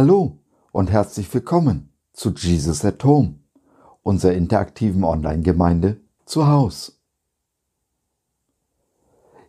[0.00, 0.38] Hallo
[0.70, 3.40] und herzlich willkommen zu Jesus at Home,
[4.04, 7.00] unserer interaktiven Online-Gemeinde zu Haus.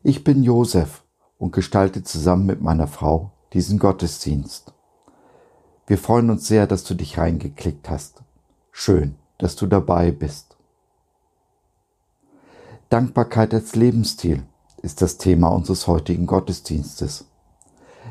[0.02, 1.04] Ich bin Josef
[1.38, 4.74] und gestalte zusammen mit meiner Frau diesen Gottesdienst.
[5.86, 8.24] Wir freuen uns sehr, dass du dich reingeklickt hast.
[8.72, 10.58] Schön, dass du dabei bist.
[12.90, 14.42] Dankbarkeit als Lebensstil
[14.82, 17.26] ist das Thema unseres heutigen Gottesdienstes.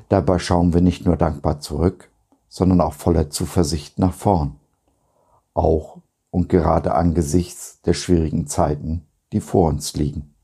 [0.08, 2.12] Dabei schauen wir nicht nur dankbar zurück,
[2.48, 4.56] sondern auch voller Zuversicht nach vorn.
[5.54, 5.98] Auch
[6.30, 10.34] und gerade angesichts der schwierigen Zeiten, die vor uns liegen.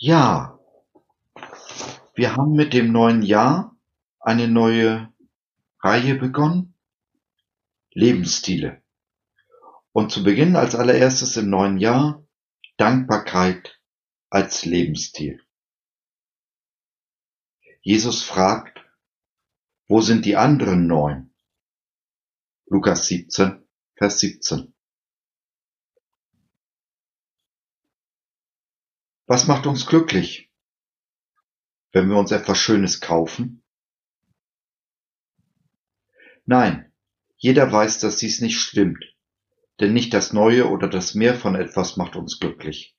[0.00, 0.58] Ja,
[2.14, 3.76] wir haben mit dem neuen Jahr
[4.20, 5.12] eine neue
[5.80, 6.74] Reihe begonnen.
[7.92, 8.80] Lebensstile.
[9.98, 12.24] Und zu Beginn als allererstes im neuen Jahr
[12.76, 13.82] Dankbarkeit
[14.30, 15.44] als Lebensstil.
[17.80, 18.78] Jesus fragt,
[19.88, 21.34] wo sind die anderen neun?
[22.66, 24.72] Lukas 17, Vers 17.
[29.26, 30.52] Was macht uns glücklich?
[31.90, 33.64] Wenn wir uns etwas Schönes kaufen?
[36.44, 36.94] Nein,
[37.36, 39.17] jeder weiß, dass dies nicht stimmt.
[39.80, 42.96] Denn nicht das Neue oder das Mehr von etwas macht uns glücklich.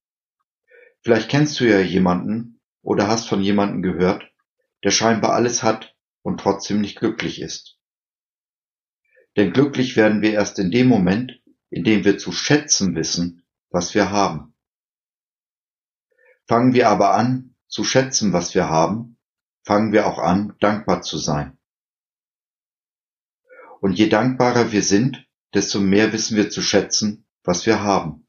[1.02, 4.24] Vielleicht kennst du ja jemanden oder hast von jemanden gehört,
[4.84, 7.78] der scheinbar alles hat und trotzdem nicht glücklich ist.
[9.38, 13.94] Denn glücklich werden wir erst in dem Moment, in dem wir zu schätzen wissen, was
[13.94, 14.56] wir haben.
[16.48, 19.20] Fangen wir aber an, zu schätzen, was wir haben,
[19.64, 21.58] fangen wir auch an, dankbar zu sein.
[23.82, 28.28] Und je dankbarer wir sind, desto mehr wissen wir zu schätzen, was wir haben.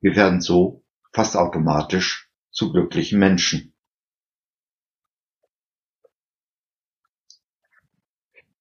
[0.00, 3.74] Wir werden so fast automatisch zu glücklichen Menschen.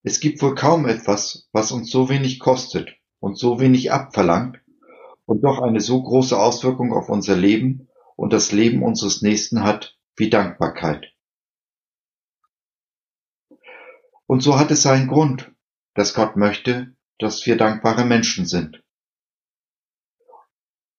[0.03, 4.59] Es gibt wohl kaum etwas, was uns so wenig kostet und so wenig abverlangt
[5.25, 9.97] und doch eine so große Auswirkung auf unser Leben und das Leben unseres Nächsten hat
[10.16, 11.13] wie Dankbarkeit.
[14.25, 15.52] Und so hat es seinen Grund,
[15.94, 18.84] dass Gott möchte, dass wir dankbare Menschen sind.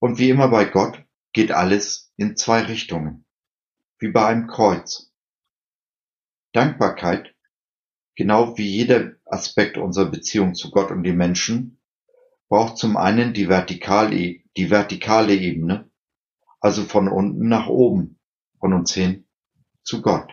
[0.00, 1.04] Und wie immer bei Gott
[1.34, 3.26] geht alles in zwei Richtungen,
[3.98, 5.12] wie bei einem Kreuz.
[6.52, 7.34] Dankbarkeit,
[8.16, 11.78] genau wie jeder Aspekt unserer Beziehung zu Gott und den Menschen,
[12.48, 15.90] braucht zum einen die vertikale, die vertikale Ebene,
[16.60, 18.18] also von unten nach oben,
[18.60, 19.26] von uns hin
[19.82, 20.32] zu Gott.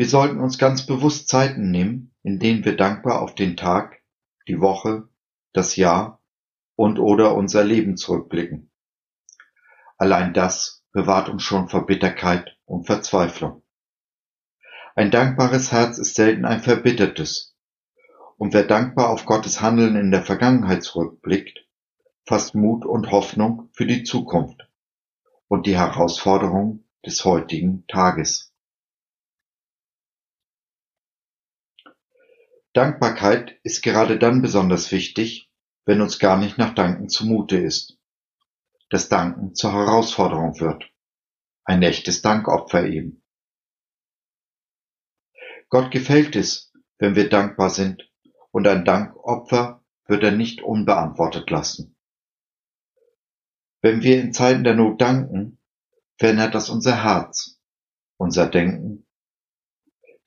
[0.00, 4.00] Wir sollten uns ganz bewusst Zeiten nehmen, in denen wir dankbar auf den Tag,
[4.48, 5.10] die Woche,
[5.52, 6.22] das Jahr
[6.74, 8.70] und/oder unser Leben zurückblicken.
[9.98, 13.62] Allein das bewahrt uns schon vor Bitterkeit und Verzweiflung.
[14.94, 17.54] Ein dankbares Herz ist selten ein verbittertes,
[18.38, 21.66] und wer dankbar auf Gottes Handeln in der Vergangenheit zurückblickt,
[22.24, 24.66] fasst Mut und Hoffnung für die Zukunft
[25.48, 28.49] und die Herausforderungen des heutigen Tages.
[32.72, 35.50] Dankbarkeit ist gerade dann besonders wichtig,
[35.86, 37.98] wenn uns gar nicht nach Danken zumute ist.
[38.90, 40.84] Das Danken zur Herausforderung wird.
[41.64, 43.22] Ein echtes Dankopfer eben.
[45.68, 48.08] Gott gefällt es, wenn wir dankbar sind,
[48.52, 51.96] und ein Dankopfer wird er nicht unbeantwortet lassen.
[53.80, 55.58] Wenn wir in Zeiten der Not danken,
[56.18, 57.58] verändert das unser Herz,
[58.16, 59.06] unser Denken.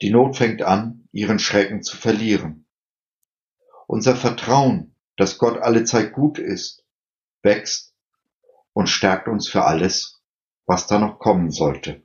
[0.01, 2.66] Die Not fängt an, ihren Schrecken zu verlieren.
[3.88, 6.83] Unser Vertrauen, dass Gott allezeit gut ist,
[7.44, 7.94] wächst
[8.74, 10.21] und stärkt uns für alles,
[10.65, 12.04] was da noch kommen sollte.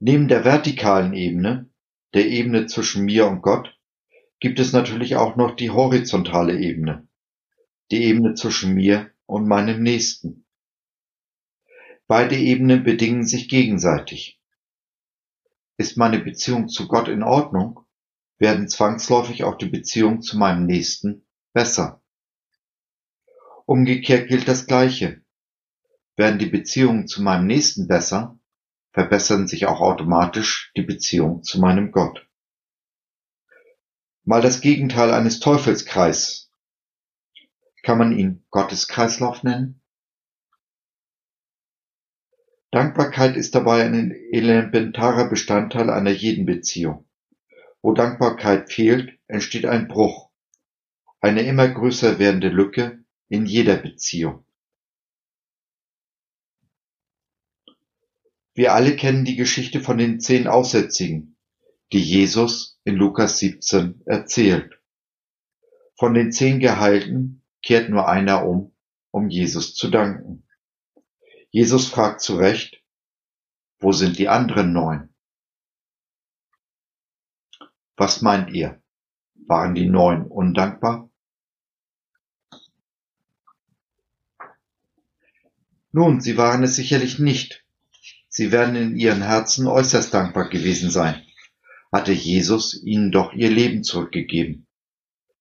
[0.00, 1.70] Neben der vertikalen Ebene,
[2.14, 3.78] der Ebene zwischen mir und Gott,
[4.40, 7.06] gibt es natürlich auch noch die horizontale Ebene,
[7.90, 10.46] die Ebene zwischen mir und meinem Nächsten.
[12.08, 14.41] Beide Ebenen bedingen sich gegenseitig.
[15.76, 17.80] Ist meine Beziehung zu Gott in Ordnung,
[18.38, 22.02] werden zwangsläufig auch die Beziehungen zu meinem Nächsten besser.
[23.66, 25.22] Umgekehrt gilt das Gleiche.
[26.16, 28.38] Werden die Beziehungen zu meinem Nächsten besser,
[28.92, 32.28] verbessern sich auch automatisch die Beziehungen zu meinem Gott.
[34.24, 36.50] Mal das Gegenteil eines Teufelskreis.
[37.82, 39.81] Kann man ihn Gotteskreislauf nennen?
[42.72, 47.06] Dankbarkeit ist dabei ein elementarer Bestandteil einer jeden Beziehung.
[47.82, 50.30] Wo Dankbarkeit fehlt, entsteht ein Bruch,
[51.20, 54.46] eine immer größer werdende Lücke in jeder Beziehung.
[58.54, 61.36] Wir alle kennen die Geschichte von den zehn Aussätzigen,
[61.92, 64.80] die Jesus in Lukas 17 erzählt.
[65.98, 68.74] Von den zehn Geheilten kehrt nur einer um,
[69.10, 70.46] um Jesus zu danken.
[71.54, 72.82] Jesus fragt zu Recht,
[73.78, 75.14] wo sind die anderen neun?
[77.94, 78.82] Was meint ihr?
[79.34, 81.10] Waren die neun undankbar?
[85.90, 87.66] Nun, sie waren es sicherlich nicht.
[88.30, 91.22] Sie werden in ihren Herzen äußerst dankbar gewesen sein.
[91.92, 94.66] Hatte Jesus ihnen doch ihr Leben zurückgegeben.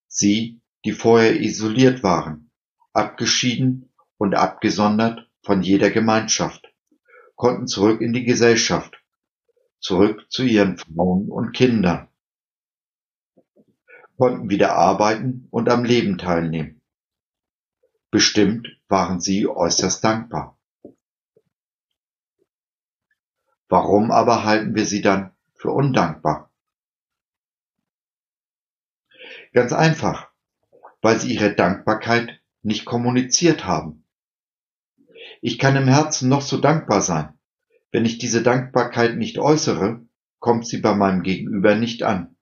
[0.09, 2.51] Sie, die vorher isoliert waren,
[2.91, 6.73] abgeschieden und abgesondert von jeder Gemeinschaft,
[7.35, 9.03] konnten zurück in die Gesellschaft,
[9.79, 12.07] zurück zu ihren Frauen und Kindern,
[14.17, 16.81] konnten wieder arbeiten und am Leben teilnehmen.
[18.11, 20.59] Bestimmt waren sie äußerst dankbar.
[23.69, 26.51] Warum aber halten wir sie dann für undankbar?
[29.53, 30.29] Ganz einfach,
[31.01, 34.00] weil sie ihre Dankbarkeit nicht kommuniziert haben.
[35.41, 37.33] Ich kann im Herzen noch so dankbar sein.
[37.91, 40.05] Wenn ich diese Dankbarkeit nicht äußere,
[40.39, 42.35] kommt sie bei meinem Gegenüber nicht an.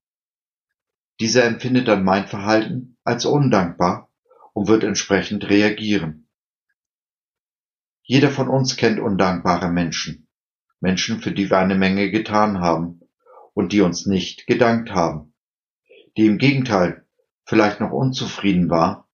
[1.22, 4.10] Dieser empfindet dann mein Verhalten als undankbar
[4.54, 6.28] und wird entsprechend reagieren.
[8.04, 10.28] Jeder von uns kennt undankbare Menschen,
[10.82, 13.02] Menschen, für die wir eine Menge getan haben
[13.54, 15.34] und die uns nicht gedankt haben,
[16.18, 17.06] die im Gegenteil
[17.46, 19.08] vielleicht noch unzufrieden war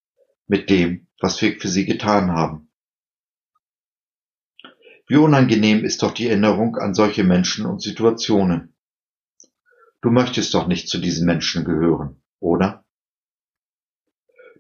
[0.48, 2.64] mit dem, was wir für sie getan haben.
[5.07, 8.75] Wie unangenehm ist doch die Erinnerung an solche Menschen und Situationen.
[10.02, 12.84] Du möchtest doch nicht zu diesen Menschen gehören, oder?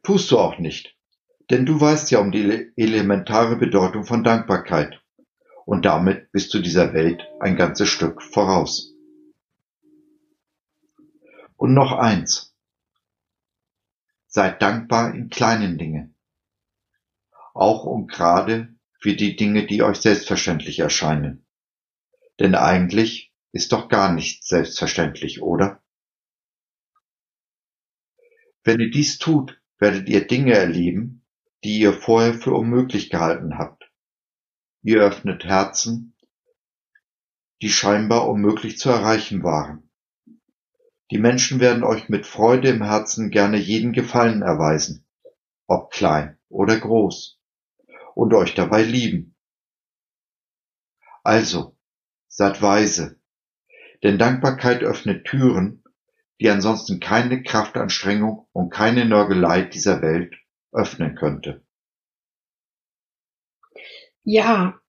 [0.03, 0.95] Tust du auch nicht,
[1.49, 5.01] denn du weißt ja um die elementare Bedeutung von Dankbarkeit,
[5.65, 8.93] und damit bist du dieser Welt ein ganzes Stück voraus.
[11.57, 12.55] Und noch eins.
[14.27, 16.15] Seid dankbar in kleinen Dingen.
[17.55, 18.74] Auch um gerade
[19.05, 21.45] für die Dinge, die euch selbstverständlich erscheinen.
[22.39, 25.83] Denn eigentlich ist doch gar nichts selbstverständlich, oder?
[28.63, 31.23] Wenn ihr dies tut, werdet ihr Dinge erleben,
[31.63, 33.91] die ihr vorher für unmöglich gehalten habt.
[34.81, 36.15] Ihr öffnet Herzen,
[37.61, 39.91] die scheinbar unmöglich zu erreichen waren.
[41.11, 45.05] Die Menschen werden euch mit Freude im Herzen gerne jeden Gefallen erweisen,
[45.67, 47.39] ob klein oder groß
[48.15, 49.35] und euch dabei lieben.
[51.23, 51.77] Also,
[52.27, 53.19] seid weise,
[54.03, 55.83] denn Dankbarkeit öffnet Türen,
[56.39, 60.35] die ansonsten keine Kraftanstrengung und keine Nörgelei dieser Welt
[60.71, 61.63] öffnen könnte.
[64.23, 64.79] Ja,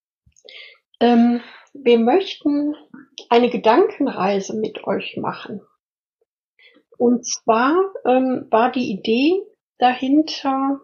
[1.00, 1.40] ähm,
[1.74, 2.74] wir möchten
[3.28, 5.60] eine Gedankenreise mit euch machen.
[6.98, 7.76] Und zwar
[8.06, 9.42] ähm, war die Idee
[9.78, 10.80] dahinter,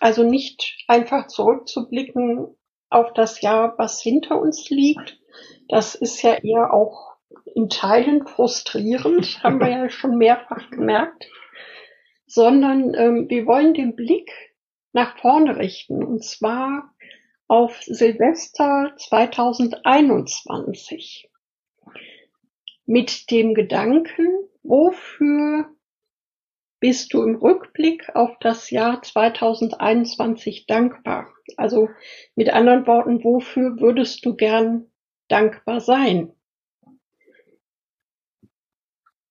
[0.00, 2.56] also nicht einfach zurückzublicken
[2.90, 5.18] auf das Jahr, was hinter uns liegt.
[5.68, 7.16] Das ist ja eher auch
[7.54, 11.28] in Teilen frustrierend, haben wir ja schon mehrfach gemerkt,
[12.26, 14.30] sondern ähm, wir wollen den Blick
[14.92, 16.94] nach vorne richten und zwar
[17.48, 21.28] auf Silvester 2021
[22.86, 24.26] mit dem Gedanken,
[24.62, 25.75] wofür
[26.86, 31.26] bist du im Rückblick auf das Jahr 2021 dankbar?
[31.56, 31.90] Also
[32.36, 34.86] mit anderen Worten, wofür würdest du gern
[35.26, 36.32] dankbar sein?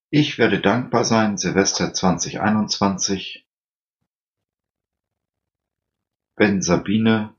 [0.09, 3.47] Ich werde dankbar sein, Silvester 2021,
[6.35, 7.33] wenn Sabine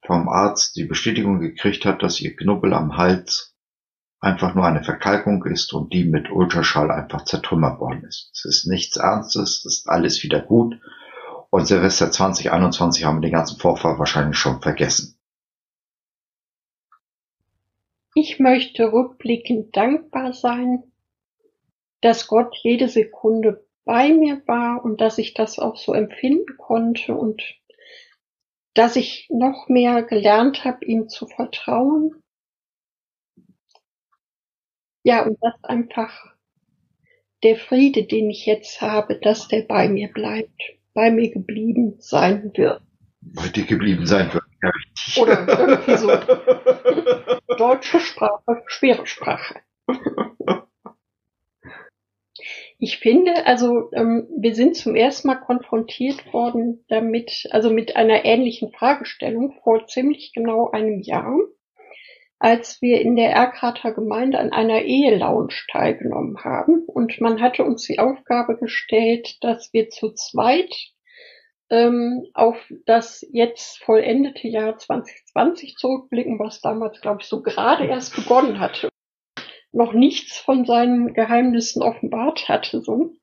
[0.00, 3.51] vom Arzt die Bestätigung gekriegt hat, dass ihr Knubbel am Hals
[4.22, 8.30] einfach nur eine Verkalkung ist und die mit Ultraschall einfach zertrümmert worden ist.
[8.32, 10.80] Es ist nichts Ernstes, es ist alles wieder gut.
[11.50, 15.18] Und Silvester 2021 haben wir den ganzen Vorfall wahrscheinlich schon vergessen.
[18.14, 20.84] Ich möchte rückblickend dankbar sein,
[22.00, 27.14] dass Gott jede Sekunde bei mir war und dass ich das auch so empfinden konnte
[27.14, 27.42] und
[28.74, 32.21] dass ich noch mehr gelernt habe, ihm zu vertrauen
[35.02, 36.12] ja, und dass einfach
[37.42, 40.60] der Friede, den ich jetzt habe, dass der bei mir bleibt,
[40.94, 42.82] bei mir geblieben sein wird.
[43.20, 44.44] Bei dir geblieben sein wird.
[44.62, 45.22] Ja, richtig.
[45.22, 46.08] Oder irgendwie so.
[47.56, 49.60] Deutsche Sprache, schwere Sprache.
[52.78, 58.24] Ich finde, also ähm, wir sind zum ersten Mal konfrontiert worden damit, also mit einer
[58.24, 61.38] ähnlichen Fragestellung vor ziemlich genau einem Jahr,
[62.42, 66.84] als wir in der Erkrater Gemeinde an einer Ehelounge teilgenommen haben.
[66.86, 70.74] Und man hatte uns die Aufgabe gestellt, dass wir zu zweit
[71.70, 78.16] ähm, auf das jetzt vollendete Jahr 2020 zurückblicken, was damals, glaube ich, so gerade erst
[78.16, 78.88] begonnen hatte
[79.72, 83.14] noch nichts von seinen Geheimnissen offenbart hatte, so.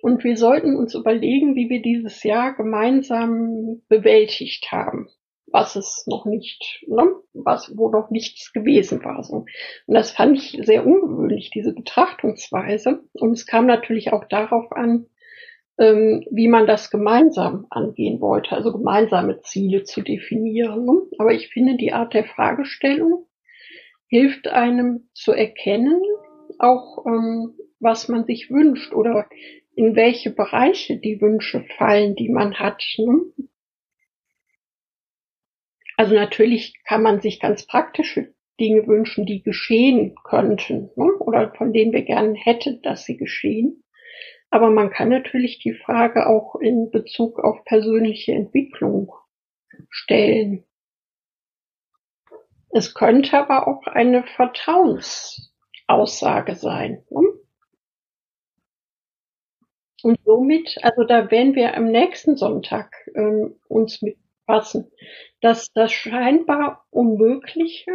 [0.00, 5.08] Und wir sollten uns überlegen, wie wir dieses Jahr gemeinsam bewältigt haben,
[5.52, 7.04] was es noch nicht, ne,
[7.34, 9.44] was, wo noch nichts gewesen war, so.
[9.86, 13.04] Und das fand ich sehr ungewöhnlich, diese Betrachtungsweise.
[13.12, 15.06] Und es kam natürlich auch darauf an,
[15.78, 20.84] ähm, wie man das gemeinsam angehen wollte, also gemeinsame Ziele zu definieren.
[20.84, 21.02] Ne?
[21.18, 23.26] Aber ich finde die Art der Fragestellung
[24.08, 26.00] hilft einem zu erkennen,
[26.58, 29.26] auch ähm, was man sich wünscht oder
[29.74, 32.82] in welche Bereiche die Wünsche fallen, die man hat.
[32.98, 33.22] Ne?
[35.96, 41.12] Also natürlich kann man sich ganz praktische Dinge wünschen, die geschehen könnten ne?
[41.18, 43.82] oder von denen wir gerne hätten, dass sie geschehen.
[44.50, 49.14] Aber man kann natürlich die Frage auch in Bezug auf persönliche Entwicklung
[49.88, 50.64] stellen.
[52.70, 57.04] Es könnte aber auch eine Vertrauensaussage sein.
[57.10, 57.22] Ne?
[60.02, 64.90] Und somit, also da werden wir am nächsten Sonntag ähm, uns mit befassen,
[65.40, 67.92] dass das scheinbar Unmögliche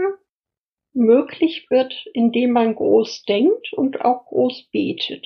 [0.94, 5.26] möglich wird, indem man groß denkt und auch groß betet.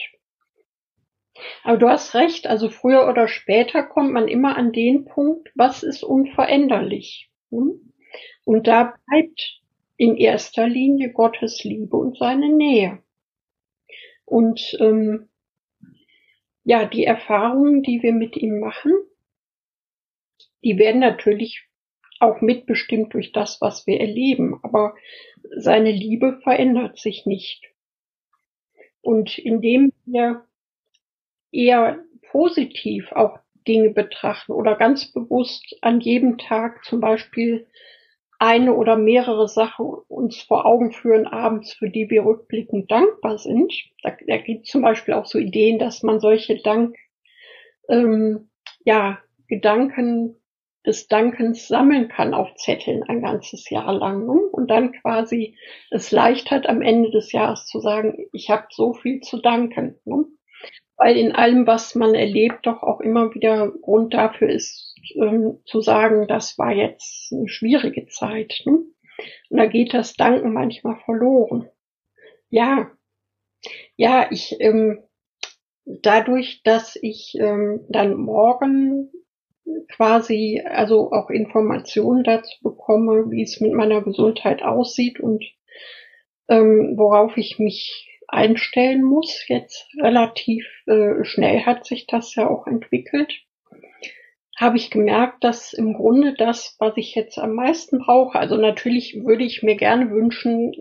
[1.64, 5.82] Aber du hast recht, also früher oder später kommt man immer an den Punkt, was
[5.82, 7.30] ist unveränderlich.
[7.50, 7.94] Hm?
[8.44, 9.62] Und da bleibt
[9.98, 13.02] in erster Linie Gottes Liebe und seine Nähe.
[14.26, 15.30] Und ähm,
[16.64, 18.92] ja, die Erfahrungen, die wir mit ihm machen,
[20.64, 21.68] die werden natürlich
[22.20, 24.60] auch mitbestimmt durch das, was wir erleben.
[24.64, 24.96] Aber
[25.56, 27.66] seine Liebe verändert sich nicht.
[29.02, 30.46] Und indem wir
[31.52, 32.00] eher
[32.30, 37.68] positiv auch Dinge betrachten oder ganz bewusst an jedem Tag zum Beispiel
[38.40, 43.72] eine oder mehrere Sachen uns vor Augen führen abends, für die wir rückblickend dankbar sind.
[44.02, 46.96] Da, da gibt zum Beispiel auch so Ideen, dass man solche Dank,
[47.88, 48.50] ähm,
[48.84, 50.41] ja, Gedanken
[50.86, 54.40] des Dankens sammeln kann auf Zetteln ein ganzes Jahr lang ne?
[54.52, 55.58] und dann quasi
[55.92, 60.00] es leicht hat, am Ende des Jahres zu sagen, ich habe so viel zu danken.
[60.06, 60.26] Ne?
[60.98, 65.82] Weil in allem, was man erlebt, doch auch immer wieder Grund dafür ist, ähm, zu
[65.82, 68.62] sagen, das war jetzt eine schwierige Zeit.
[68.66, 68.84] Ne?
[69.50, 71.70] Und da geht das Danken manchmal verloren.
[72.50, 72.92] Ja,
[73.96, 75.04] ja, ich ähm,
[75.86, 79.12] dadurch, dass ich ähm, dann morgen
[79.90, 85.44] quasi also auch Informationen dazu bekomme, wie es mit meiner Gesundheit aussieht und
[86.50, 89.46] ähm, worauf ich mich einstellen muss.
[89.48, 93.32] Jetzt relativ äh, schnell hat sich das ja auch entwickelt
[94.62, 99.26] habe ich gemerkt, dass im Grunde das, was ich jetzt am meisten brauche, also natürlich
[99.26, 100.72] würde ich mir gerne wünschen,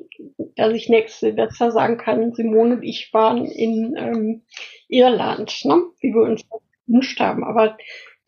[0.54, 4.42] dass ich nächste Silvester sagen kann, Simone und ich waren in ähm,
[4.88, 5.82] Irland, ne?
[6.00, 6.42] wie wir uns
[6.86, 7.42] gewünscht haben.
[7.42, 7.78] Aber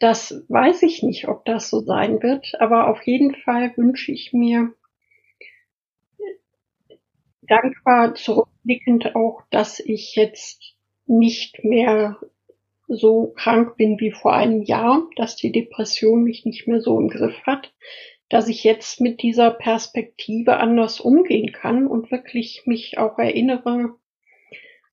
[0.02, 2.60] das weiß ich nicht, ob das so sein wird.
[2.60, 4.74] Aber auf jeden Fall wünsche ich mir
[7.42, 10.74] dankbar zurückblickend auch, dass ich jetzt
[11.06, 12.18] nicht mehr
[12.88, 17.08] so krank bin wie vor einem Jahr, dass die Depression mich nicht mehr so im
[17.08, 17.72] Griff hat,
[18.28, 23.94] dass ich jetzt mit dieser Perspektive anders umgehen kann und wirklich mich auch erinnere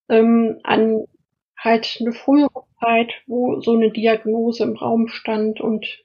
[0.07, 1.05] ähm, an
[1.57, 6.03] halt eine frühere Zeit, wo so eine Diagnose im Raum stand und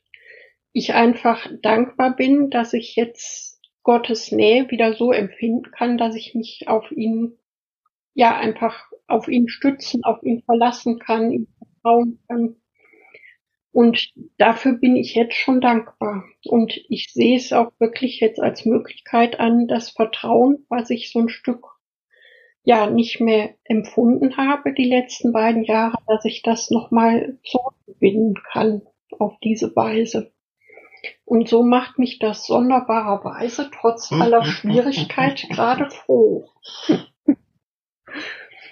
[0.72, 6.34] ich einfach dankbar bin, dass ich jetzt Gottes Nähe wieder so empfinden kann, dass ich
[6.34, 7.38] mich auf ihn,
[8.14, 12.56] ja, einfach auf ihn stützen, auf ihn verlassen kann, ihm vertrauen kann.
[13.72, 16.24] Und dafür bin ich jetzt schon dankbar.
[16.44, 21.18] Und ich sehe es auch wirklich jetzt als Möglichkeit an, das Vertrauen, was ich so
[21.18, 21.73] ein Stück
[22.64, 28.82] ja nicht mehr empfunden habe die letzten beiden Jahre, dass ich das nochmal zurückgewinnen kann
[29.18, 30.32] auf diese Weise.
[31.26, 36.48] Und so macht mich das sonderbarerweise trotz aller Schwierigkeit gerade froh.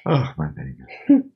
[0.05, 1.31] Ach, mein Liebe.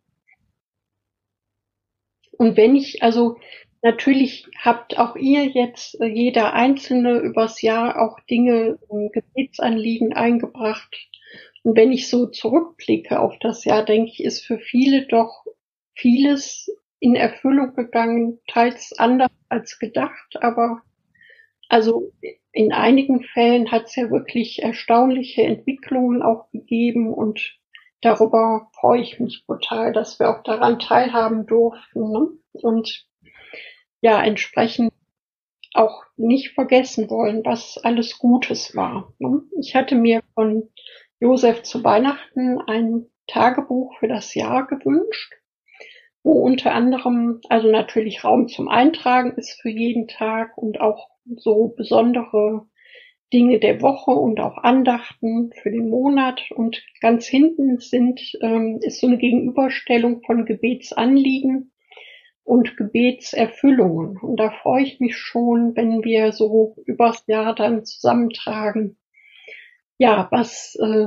[2.39, 3.39] Und wenn ich, also
[3.83, 10.95] natürlich habt auch ihr jetzt, äh, jeder Einzelne übers Jahr auch Dinge, äh, Gebetsanliegen eingebracht.
[11.67, 15.45] Und wenn ich so zurückblicke auf das Jahr, denke ich, ist für viele doch
[15.97, 16.71] vieles
[17.01, 20.83] in Erfüllung gegangen, teils anders als gedacht, aber
[21.69, 22.13] also
[22.53, 27.59] in einigen Fällen hat es ja wirklich erstaunliche Entwicklungen auch gegeben und
[28.01, 32.29] darüber freue ich mich total, dass wir auch daran teilhaben durften ne?
[32.53, 33.09] und
[34.03, 34.93] ja entsprechend
[35.75, 39.13] auch nicht vergessen wollen, was alles Gutes war.
[39.19, 39.43] Ne?
[39.59, 40.71] Ich hatte mir von
[41.21, 45.35] Josef zu Weihnachten ein Tagebuch für das Jahr gewünscht
[46.27, 51.69] wo unter anderem also natürlich Raum zum Eintragen ist für jeden Tag und auch so
[51.69, 52.67] besondere
[53.33, 56.51] Dinge der Woche und auch Andachten für den Monat.
[56.51, 61.73] Und ganz hinten sind, ähm, ist so eine Gegenüberstellung von Gebetsanliegen
[62.43, 64.17] und Gebetserfüllungen.
[64.17, 68.97] Und da freue ich mich schon, wenn wir so übers Jahr dann zusammentragen,
[69.99, 71.07] ja, was äh,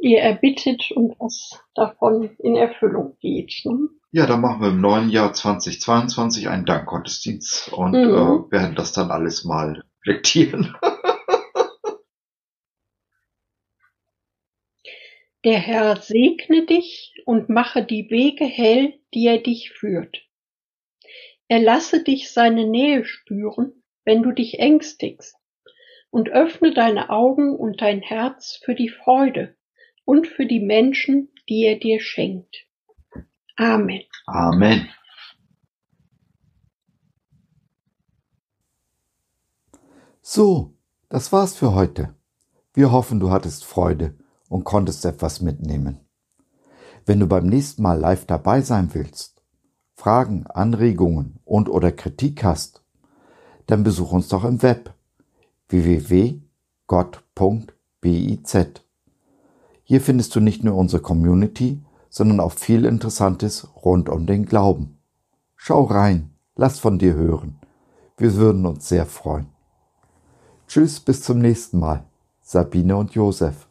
[0.00, 3.62] ihr erbittet und was davon in Erfüllung geht.
[3.64, 3.88] Ne?
[4.10, 7.98] Ja, dann machen wir im neuen Jahr 2022 einen Dankgottesdienst und mhm.
[7.98, 10.76] äh, werden das dann alles mal reflektieren.
[15.44, 20.22] Der Herr segne dich und mache die Wege hell, die er dich führt.
[21.48, 25.34] Er lasse dich seine Nähe spüren, wenn du dich ängstigst,
[26.12, 29.56] und öffne deine Augen und dein Herz für die Freude
[30.04, 32.66] und für die Menschen, die er dir schenkt.
[33.56, 34.02] Amen.
[34.26, 34.88] Amen.
[40.20, 40.74] So,
[41.08, 42.14] das war's für heute.
[42.74, 44.14] Wir hoffen, du hattest Freude
[44.50, 46.00] und konntest etwas mitnehmen.
[47.06, 49.42] Wenn du beim nächsten Mal live dabei sein willst,
[49.94, 52.84] Fragen, Anregungen und oder Kritik hast,
[53.66, 54.94] dann besuch uns doch im Web
[55.72, 56.42] www.gott.biz.
[59.84, 64.98] Hier findest du nicht nur unsere Community, sondern auch viel Interessantes rund um den Glauben.
[65.56, 67.58] Schau rein, lass von dir hören.
[68.16, 69.46] Wir würden uns sehr freuen.
[70.68, 72.04] Tschüss, bis zum nächsten Mal.
[72.42, 73.66] Sabine und Josef.